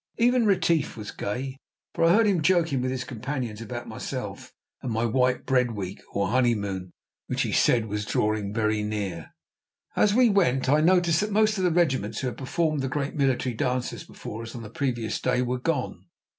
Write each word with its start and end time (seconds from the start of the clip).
Even 0.17 0.47
Retief 0.47 0.97
was 0.97 1.11
gay, 1.11 1.57
for 1.93 2.03
I 2.03 2.13
heard 2.13 2.25
him 2.25 2.41
joking 2.41 2.81
with 2.81 2.89
his 2.89 3.03
companions 3.03 3.61
about 3.61 3.87
myself 3.87 4.51
and 4.81 4.91
my 4.91 5.05
"white 5.05 5.45
bread 5.45 5.75
week," 5.75 6.01
or 6.11 6.29
honeymoon, 6.29 6.91
which, 7.27 7.43
he 7.43 7.51
said, 7.51 7.85
was 7.85 8.03
drawing 8.03 8.51
very 8.51 8.81
near. 8.81 9.29
As 9.95 10.15
we 10.15 10.27
went, 10.27 10.67
I 10.67 10.81
noticed 10.81 11.19
that 11.21 11.31
most 11.31 11.59
of 11.59 11.63
the 11.63 11.71
regiments 11.71 12.21
who 12.21 12.27
had 12.29 12.37
performed 12.39 12.81
the 12.81 12.89
great 12.89 13.13
military 13.13 13.53
dances 13.53 14.03
before 14.03 14.41
us 14.41 14.55
on 14.55 14.63
the 14.63 14.71
previous 14.71 15.19
day 15.21 15.43
were 15.43 15.59
gone. 15.59 16.07